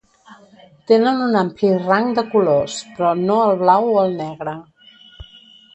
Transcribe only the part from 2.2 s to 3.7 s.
de colors, però no el